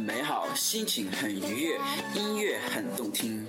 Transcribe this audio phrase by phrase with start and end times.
[0.00, 1.78] 美好，心情很愉悦，
[2.14, 3.46] 音乐很动听。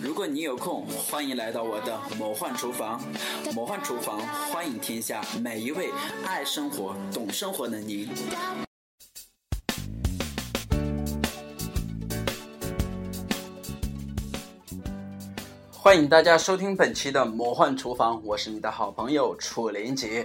[0.00, 3.02] 如果你有空，欢迎来到我的魔幻厨房。
[3.52, 4.20] 魔幻厨房
[4.52, 5.90] 欢迎天下每一位
[6.24, 8.08] 爱生活、懂生活的您。
[15.70, 20.24] 欢迎大家收听本期的魔幻厨房，我是你的好朋友楚连杰。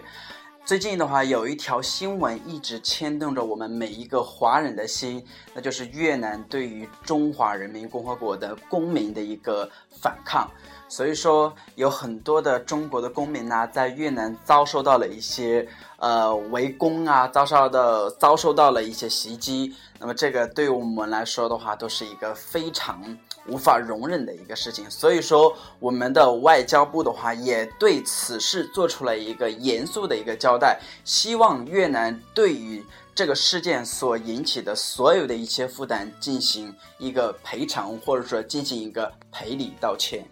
[0.67, 9.71] 最近的话，有一条新闻一直牵动着我们每一个华人的心，那就是越南对于中华人民共和国的公民的一个
[10.01, 10.51] 反抗。
[10.89, 15.65] 所以说，有很多的中国的公民呢，在越南遭受到了一些
[15.99, 19.73] 呃围攻啊，遭受的遭受到了一些袭击。
[19.99, 23.17] 那么，这个对我们来说的话，都是一个非常。
[23.47, 32.83] 无法容忍的一个事情，所以说我们的外交部的话也对此事做出了一个严肃的一个交代，希望越南对于
[33.15, 40.25] 这个事件所引起的所有的一切负担进行一个赔偿，或者说进行一个赔礼道歉。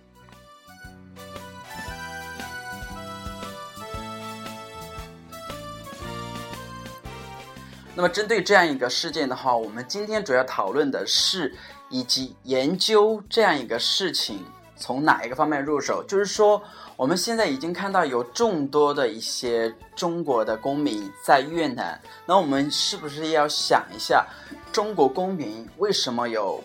[7.96, 11.56] 那么针对这样一个事件的话，我们今天主要讨论的是。
[11.96, 14.44] 以及研究这样一个事情，
[14.76, 16.04] 从哪一个方面入手？
[16.04, 16.62] 就是说，
[16.98, 24.28] 我们现在已经看到有众多的一些中国的公民在越南，那我们是不是要想一下，
[24.74, 26.62] 中国公民为什么有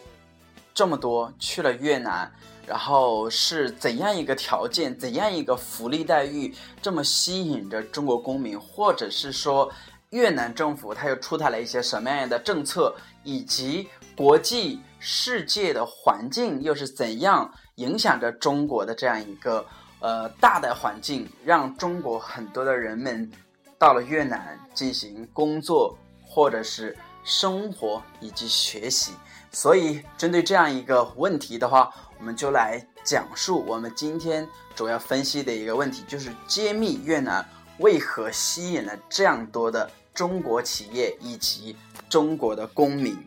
[0.74, 2.28] 这么多去了越南？
[2.66, 8.58] 然后是怎样一个条件，怎样一个福利待遇，这么吸引着中国公民？
[8.58, 9.70] 或者是说，
[10.10, 14.80] 越南政府它又出台了一些什么样的政策，以及国际？
[15.00, 19.66] 世界的环境又是怎样影响着中国的这样一个
[19.98, 23.28] 呃大的环境，让中国很多的人们
[23.78, 29.12] 到了越南进行工作或者是生活以及学习。
[29.50, 34.46] 所以，针对这样一个问题的话，我们就来讲述我们今天
[34.76, 37.44] 主要分析的一个问题，就是揭秘越南
[37.78, 41.74] 为何吸引了这样多的中国企业以及
[42.08, 43.18] 中国的公民。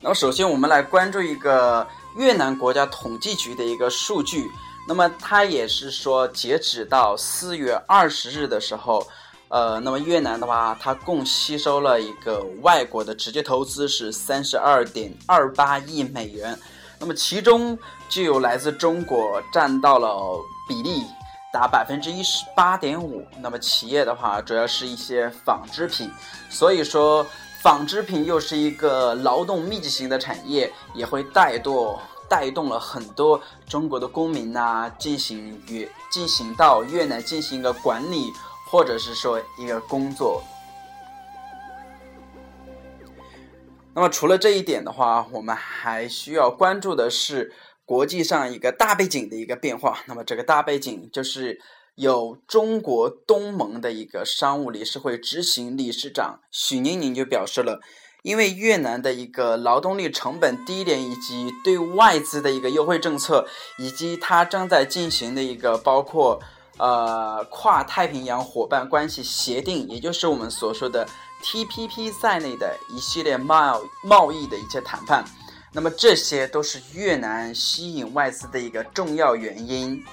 [0.00, 1.86] 那么，首先我们来关注一个
[2.16, 4.44] 越南国家统计局的一个数据。
[4.88, 9.06] 那么，它也是说，截止到四月二十日的时候，
[9.46, 16.58] 呃，那么越南的话，它共吸收了一个外国的直接投资是三十二点二八亿美元。
[16.98, 17.78] 那么，其中
[18.08, 20.36] 就有来自中国占到了
[20.66, 21.04] 比例
[21.52, 23.26] 达百分之一十八点五。
[23.40, 26.10] 那么，企业的话，主要是一些纺织品。
[26.48, 27.26] 所以说。
[27.62, 31.96] 纺织品又是一个劳动密集型的产业，也会带动
[32.28, 38.32] 带动了很多中国的公民呐，进行越进行到越南进行一个管理，
[38.68, 40.42] 或者是说一个工作。
[43.94, 49.98] 那么除了这一点的话，我们还需要关注的是国际上一个大背景的一个变化。
[50.06, 51.60] 那么这个大背景就是。
[51.94, 57.80] 有中国东盟的一个商务理事会执行理事长许宁宁就表示了，
[58.22, 63.46] 因为越南的一个劳动力成本低廉，以及对外资的一个优惠政策，
[63.78, 66.40] 以及它正在进行的一个包括
[66.78, 71.06] 呃跨太平洋伙伴关系协定，也就是我们所说的
[71.42, 75.22] TPP 在内的一系列贸贸易的一些谈判，
[75.74, 80.04] 那么这些都是越南吸引外资的一个重要原因。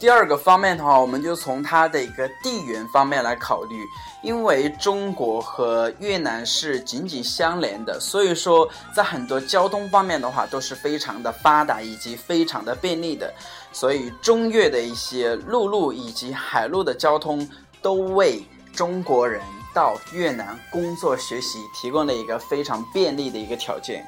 [0.00, 3.76] 第二个方面的话，我们就从它的一个地缘方面来考虑，
[4.20, 13.32] 因为中国和越南是紧紧相连的，所以说在很多交通方面的话都是非常的发达以及非常的便利的，
[13.70, 17.48] 所以中越的一些陆路以及海路的交通
[17.80, 18.42] 都为
[18.72, 19.42] 中国人
[19.74, 24.04] 到越南工作学习提供了一个非常便利的一个条件。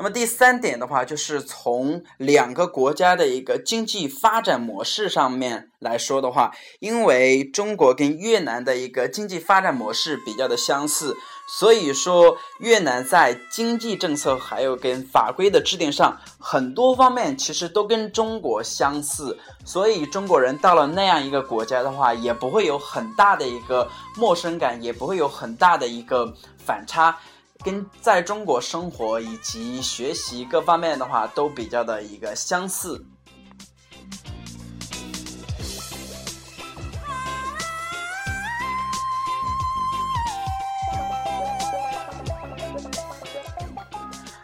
[0.00, 11.14] 那么第三点的话，就是从两个国家的一个经济发展模式上面来说的话，因为中国跟越南的一个经济发展模式比较的相似，
[11.46, 23.86] 所以说越南在经济政策还有跟法规的制定上，很多方面其实都跟中国相似，所以中国人到了那样一个国家的话，也不会有很大的一个
[24.16, 27.18] 陌生感，也不会有很大的一个反差。
[27.62, 33.04] 跟在中国生活以及学习各方面的话，都比较的一个相似。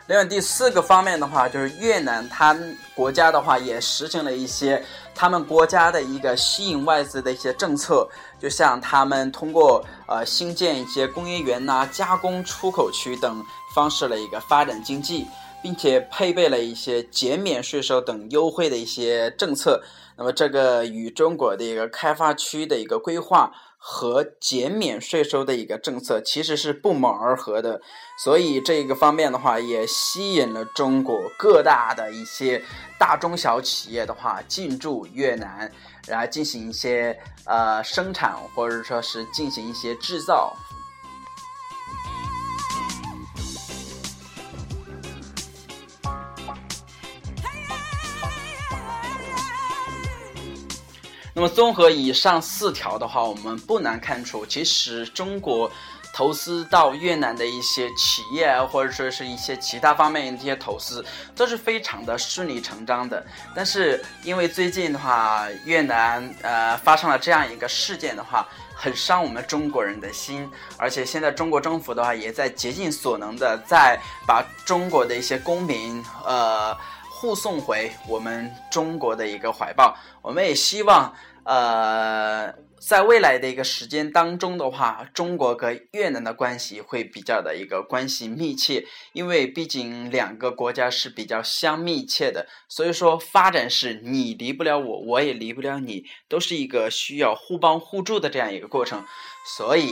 [0.09, 2.57] 另外第四个方面的话，就是越南它
[2.95, 4.85] 国家的话，也实行了一些。
[5.17, 8.07] 他们国家的一个吸引外资的一些政策，
[8.39, 13.43] 就像他们通过呃新建一些工业园呐、加工出口区等
[13.75, 15.27] 方式的一个发展经济，
[15.63, 19.83] 并且配备了一些减免税收等优惠的一些政策。
[20.19, 23.51] 那么这个与中国的一个开发区的一个规划。
[23.89, 27.81] 和减免税收的一个政策其实是不谋而合的，
[28.19, 32.61] 所以这个方面的话也吸引了中国各大的一些
[32.99, 35.71] 大中小企业的话进驻越南，
[36.09, 40.53] 来进行一些呃生产或者说是进行一些制造。
[51.39, 55.71] 那么，综合以上四条的话，我们不难看出，其实中国
[56.15, 61.05] 投资到越南的一些企业，或者说是一些其他方面的一些投资，
[61.35, 63.23] 都是非常的顺理成章的。
[63.55, 70.51] 但是，因为最近的话，越南呃发生了这样一个事件的话，很伤我们中国人的心。
[70.79, 76.75] 而且，现在中国政府的话，也在竭尽所能的在把中国的一些公民呃。
[77.19, 81.15] 护送回我们中国的一个怀抱，我们也希望，
[81.45, 88.85] 呃，在未来的一个时间当中的话，中国和越南的关系会比较的一个关系密切，
[89.15, 99.03] 因为毕竟两个国家是比较相密切的，所以说发展是你离不了我，我也离不了你，都是一个需要互帮互助的这样一个过程，
[99.57, 99.91] 所以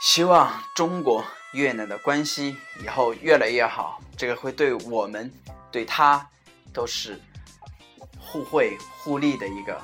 [0.00, 5.32] 希望中国越南的关系以后越来越好，这个会对我们
[5.72, 6.28] 对他。
[6.74, 7.20] 都是
[8.18, 9.78] 互惠互利的一个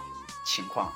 [0.46, 0.90] 情况。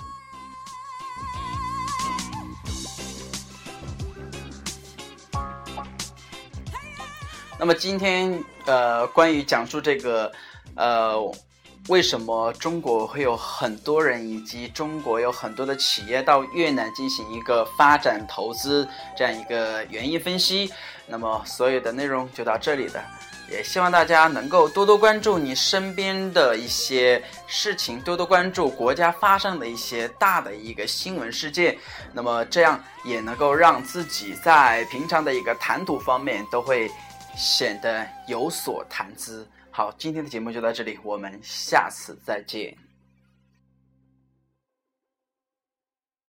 [7.59, 10.33] 那么今天呃，关于讲述这个
[10.77, 11.15] 呃，
[11.89, 20.73] 为什么中国会有很多人以及中国有很多的企业到越南进行一个发展投资这样一个原因分析，
[21.07, 23.05] 那么所有的内容就到这里了。
[23.51, 31.77] 也希望大家能够多多关注你身边的一些事情，多多关注国家发生的一些大的一个新闻事件，
[32.13, 36.91] 那么这样也能够让自己在平常的一个谈吐方面都会
[37.37, 39.47] 显得有所谈资。
[39.71, 42.92] 好，今天的节目就到这里，我们下次再见。